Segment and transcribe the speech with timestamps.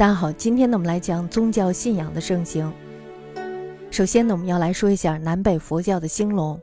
[0.00, 2.72] 大家好，今天呢，我们来讲宗教信仰的盛行。
[3.90, 6.58] 首先呢，我们要来说一下南北佛教的兴隆。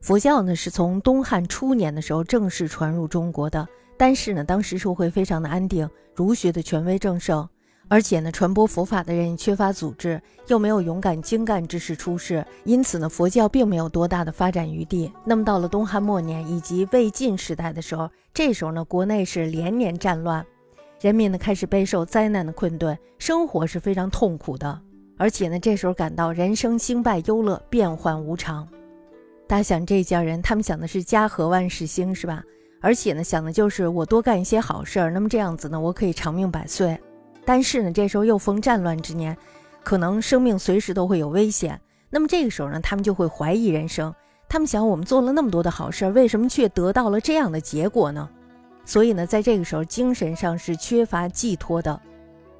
[0.00, 7.46] 佛教呢，是从东汉初年的时候正式传入中国的，但是呢，当时社会非常的安定，儒学的权威正盛，
[7.88, 15.12] 而且呢，传播佛法的人缺乏组织，又没有勇敢精干之士出世，因此呢，佛教并没有多大的发展余地。
[15.26, 20.42] 那么到了东汉末年以及魏晋时代的时候，这时候呢，国内是连年战乱。
[21.00, 24.80] 人民呢开始备受灾难的困顿，生活是非常痛苦的，
[25.16, 28.66] 而且呢这时候感到人生兴败忧乐变幻无常。
[29.46, 32.42] 大家想这一家人，他们想的是家和万事兴，是吧？
[32.80, 36.98] 而且呢想的就是我多干一些好事儿，那么这样子呢我可以长命百岁。
[37.44, 39.36] 但是呢这时候又逢战乱之年，
[39.84, 41.80] 可能生命随时都会有危险。
[42.10, 44.12] 那么这个时候呢他们就会怀疑人生，
[44.48, 48.28] 他们想我们做了那么多的好事儿，为什么却得到了这样的结果呢？
[48.88, 52.00] 所以呢，在这个时候，精神上是缺乏寄托的。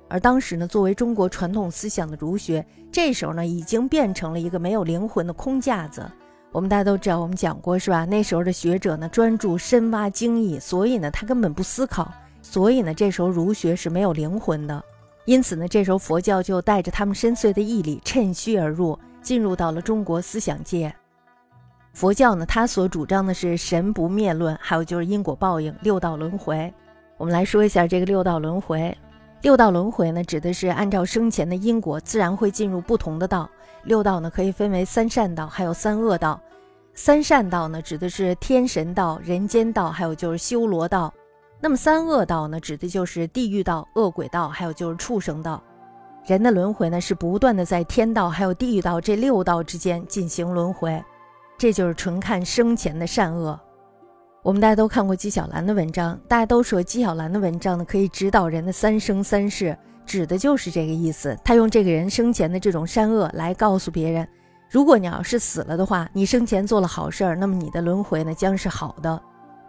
[0.09, 2.63] 而当时呢，作为中国传统思想的儒学，
[2.93, 6.07] 这时候呢，已经变成了一个没有灵魂的空架子。
[6.53, 8.05] 我们大家都知道，我们讲过是吧？
[8.05, 12.13] 那时候的学者呢，专注深挖精义，所以呢，他根本不思考。
[12.43, 14.85] 所以呢，这时候儒学是没有灵魂的。
[15.25, 20.95] 因此呢，这时候佛教就带着他们深邃的毅力，趁虚而入，进入到了中国思想界。
[21.99, 26.73] 佛教呢，它所主张的是神不灭论，还有就是因果报应、六道轮回。
[27.17, 28.97] 我们来说一下这个六道轮回。
[29.43, 33.51] 六道轮回呢，指的是按照生前的因果，自然会进入不同的道。
[33.83, 36.41] 六道呢，可以分为三善道，还有三恶道。
[36.95, 41.13] 三善道呢，指的是天神道、人间道，还有就是修罗道。
[41.61, 45.61] 那么三恶道呢，指的就是地狱道、恶鬼道，还有就是畜生道。
[46.25, 51.03] 人的轮回呢，是不断的在天道还有地狱道这六道之间进行轮回。
[51.59, 53.59] 这就是纯看生前的善恶。
[54.45, 61.37] 我们大家都看过纪晓岚的文章，大家都说纪晓岚的文章呢可以指导人的三生三世，指的就是这个意思。
[61.45, 64.27] 他用这个人生前的这种善恶来告诉别人：
[64.71, 69.21] 如果你要是死了的话，你生前做了好事儿，那么你的轮回呢将是好的；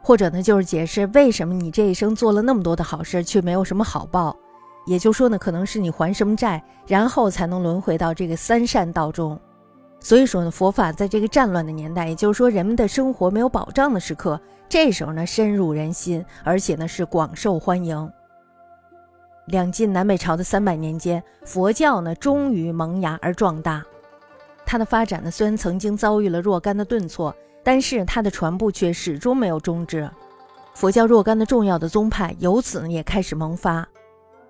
[0.04, 4.38] 或者呢就是解释为什么你这一生做了那么多的好事却没有什么好报。
[4.86, 9.38] 也就说呢，可能是你还什么债，然后才能轮回到这个三善道中。
[10.00, 14.40] 所以说呢，佛法在这个战乱的年代，也就是说人们的生活没有保障的时刻，
[14.70, 18.12] 这时候呢深入人心，而且呢是广受欢迎。
[19.48, 23.84] 两晋南北朝的三百年间，佛教呢终于萌芽而壮大。
[24.66, 30.10] 它的发展呢虽然曾经遭遇了若干的顿挫，但是它的传播却始终没有终止。
[30.76, 33.86] 佛教若干的重要的宗派由此呢也开始萌发。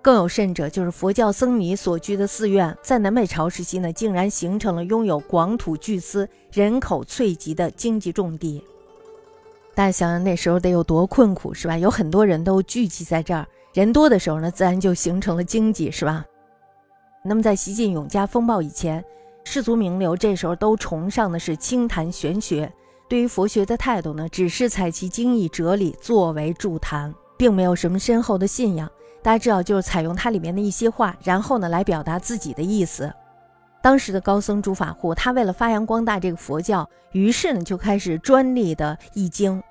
[0.02, 8.64] 更有甚者，就是佛教僧尼所居的寺院，在南北朝时期呢，竟然形成了拥有广土巨资、人口萃集的经济重地。
[9.76, 11.78] 大家想想那时候得有多困苦，是吧？
[11.78, 16.26] 有很多人都聚集在这儿，人多的时候呢，自然就形成了经济，是吧？
[17.24, 19.04] 那么在西晋永嘉风暴以前，
[19.44, 22.72] 士族名流这时候都崇尚的是清谈玄学，
[23.10, 28.90] 对于佛学的态度呢，只是采其经义哲理作为助谈，并没有什么深厚的信仰。
[29.22, 33.14] 大家知道，就是采用它里面的一些话，然后呢来表达自己的意思。
[33.82, 39.62] 当时的高僧诸法护，他为了发扬光大这个佛教，于是呢就开始专利的译经。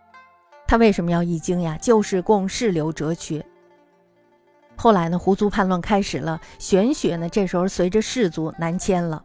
[0.67, 1.79] 他为什么要译经呀？
[1.81, 3.45] 就是供世流折取。
[4.77, 9.23] 后来呢，胡族叛乱开始了，玄学呢这时候随着氏族南迁了，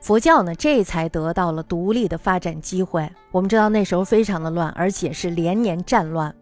[0.00, 3.10] 佛教呢这才得到了独立的发展机会。
[3.30, 6.34] 我们知道那时候非常的乱，而且是连年战乱。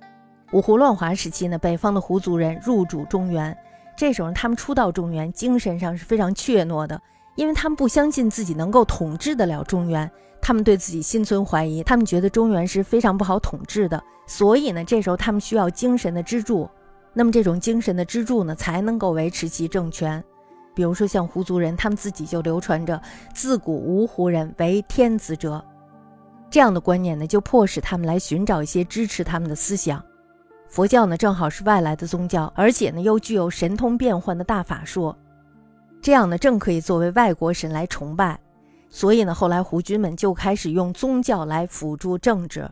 [0.53, 3.57] 五胡乱华时期呢，北方的胡族人入主中原，
[3.97, 7.01] 这时候他们初到中原，精神上是非常怯懦的，
[7.37, 10.11] 因为他们不相信自己能够统治得了中原，
[10.43, 16.69] 他们对自己心存怀疑，他们觉得中原是非常不好统治的，所以呢，这时候他们需要精神的支柱，
[17.15, 20.23] 那么这种精神的支柱呢，才能够维持其政权。
[20.75, 23.01] 比如说像胡族人，他们自己就流传着
[23.33, 25.65] “自古无胡人为天子者”
[26.51, 30.03] 这样的观念呢，就迫使他们来寻找一些支持他们的思想。
[30.71, 35.13] 佛教呢，正好是外来的宗教，而且呢，又具有神通变幻的大法术，
[36.01, 38.39] 这样呢，正可以作为外国神来崇拜。
[38.89, 42.71] 所以呢，后来胡军们就开始用宗教来辅助政治，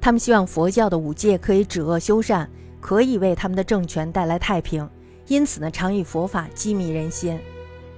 [0.00, 2.48] 他们希望佛教的五戒可以止恶修善，
[2.80, 4.88] 可以为他们的政权带来太平。
[5.26, 7.38] 因此呢，常以佛法激迷人心。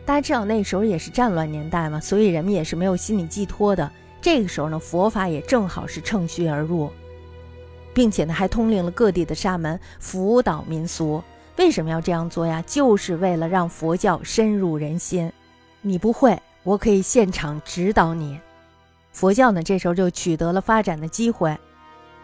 [0.04, 3.88] 大家知道那时候也是战乱年代嘛，所以人们也是没有心理寄托的。
[4.20, 6.90] 这个时候呢，佛法也正好是趁虚而入。
[7.92, 11.22] 并且呢，还通令了各地的沙门辅导民俗。
[11.56, 12.62] 为什么要这样做呀？
[12.66, 15.30] 就是为了让佛教深入人心。
[15.82, 18.38] 你不会，我可以现场指导你。
[19.12, 21.56] 佛教呢，这时候就取得了发展的机会。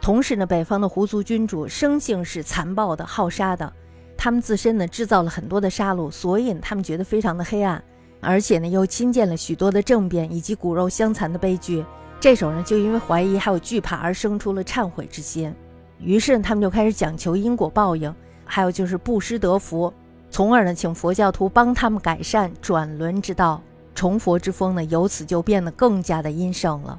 [0.01, 3.73] 同时呢，北方的胡族君主生性是残暴的、好杀的，
[4.17, 7.83] 他们自身呢制造了很多的杀戮，所以他们觉得非常的黑暗，
[8.21, 11.85] 而且呢又亲见了许多的政变以及骨肉相残的悲剧。
[12.19, 15.55] 这时候呢，就因为怀疑还有惧怕而生出了忏悔之心，
[16.01, 18.13] 于是他们就开始讲求因果报应，
[18.45, 19.93] 还有就是布施得福，
[20.31, 23.63] 从而呢请佛教徒帮他们改善转轮之道，
[23.95, 26.99] 崇佛之风呢由此就变得更加的阴盛了。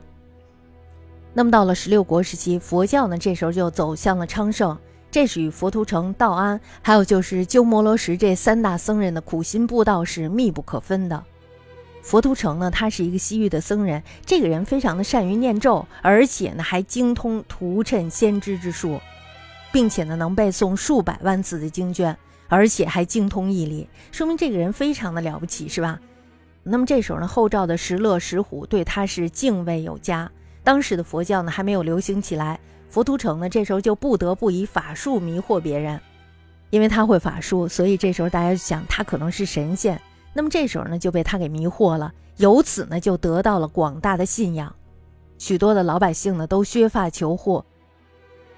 [1.34, 4.78] 那么到了十六国时期，佛教呢这时候就走向了昌盛，
[5.12, 11.24] 这是与佛图澄、道安，还有就是鸠摩罗什这三大僧人的苦心布道是密不可分的。
[12.08, 19.02] 佛图澄呢，他是一个西域的僧人，这个人非常的善于念咒，而且呢还精通图谶先知之术，
[19.74, 22.18] 并且呢能背诵数百万字的经卷，
[22.48, 26.00] 而且还精通义理，说明这个人非常的了不起，是吧？
[26.64, 30.32] 那么这时候呢，后赵的石勒、石虎对他是敬畏有加。
[30.64, 32.58] 当时的佛教呢还没有流行起来，
[32.88, 36.00] 佛图澄呢这时候就不得不以法术迷惑别人，
[36.70, 40.00] 因为他会法术，所以这时候大家想他可能是神仙。
[40.38, 44.72] 那么这时候呢，就被他给迷惑了，由此呢，就得到了广大的信仰，
[45.40, 47.66] 许多的老百姓呢都削发求获。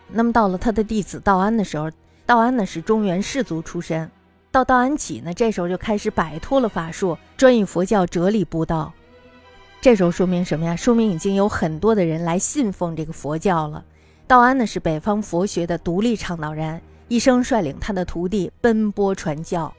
[0.10, 1.90] 那么到了他的弟子道安的时候，
[2.26, 4.12] 道安呢是中原士族出身，
[4.52, 8.92] 到道安起呢，这时候就开始摆脱了法术，专以佛教哲理布道。
[9.80, 10.76] 这时候说明什么呀？
[10.76, 13.86] 说明已经有很多的人来信奉这个佛教了。
[14.28, 19.74] 道安呢是北方佛学的独立倡导人，一生率领他的徒弟奔波传教。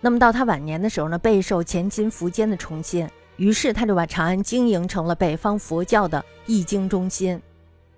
[0.00, 7.40] 那么到他晚年的时候呢，备受前秦苻坚的宠信，于是他就把长安经营成了北方佛教的译经中心。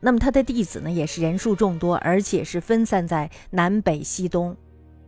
[0.00, 4.56] 那么他的弟子呢，也是人数众多，而且是分散在南北西东，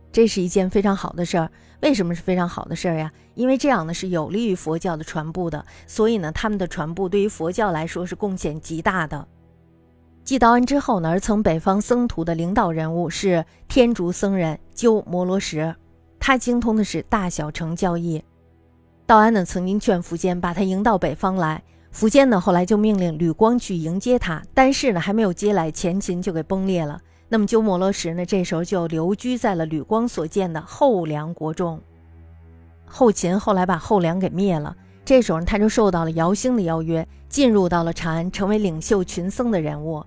[0.09, 1.51] 这是一件非常好的事儿。
[1.81, 3.11] 为什么是非常好的事儿呀？
[3.33, 9.27] 因为这样呢是有利于佛教的传播的，所以呢他们的传播对于佛教来说是贡献极大的。
[10.23, 15.75] 继道安之后呢，而曾北方僧徒的领导人物是天竺僧人鸠摩罗什。
[16.27, 18.23] 他精通的是大小乘教义，
[19.05, 21.61] 道安呢曾经劝苻坚把他迎到北方来，
[21.93, 26.99] 苻坚呢后来就命令吕光去迎接他，但是呢还没有接来，前秦就给崩裂了。
[27.29, 31.79] 那么鸠摩罗什呢这时候就留居在了吕光所建的后梁国中。
[32.87, 34.75] 后秦后来把后梁给灭了，
[35.05, 40.03] 这时候他就受到了姚兴的邀约，进入到了长安，成为领袖群僧的人物。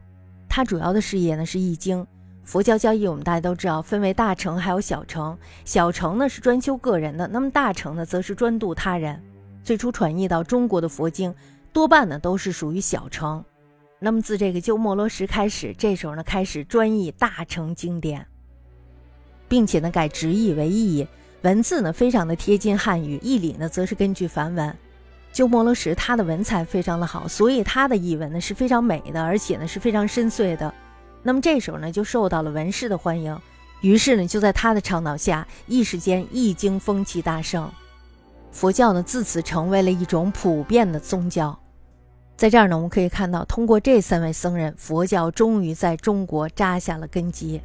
[0.48, 2.04] 他主要的事业呢是易经。
[2.48, 5.36] 佛教教义，我们大家都知道，分为大乘还有小乘。
[5.66, 9.22] 小乘呢是专修个人的，那么大乘呢则是专度他人。
[9.62, 11.34] 最初传译到中国的佛经，
[11.74, 13.44] 多半呢都是属于小乘。
[13.98, 18.26] 那么自这个鸠摩罗什开始，这时候呢开始专译大乘经典，
[19.46, 21.06] 并且呢改直译为意译，
[21.42, 24.74] 文字呢非常的贴近汉语，义理呢则是根据梵文。
[25.34, 30.72] 鸠摩罗什他的文采非常的好，所以他的译文呢是非常美的，而且呢是非常深邃的。
[31.22, 33.38] 那么这时候呢，就受到了文士的欢迎，
[33.80, 37.70] 于是呢，就在他的倡导下，一时间易经风气大盛，
[38.50, 41.58] 佛教呢自此成为了一种普遍的宗教。
[42.36, 47.60] 在这儿呢，我们可以看到，通过这三位僧人，佛教终于在中国扎下了根基。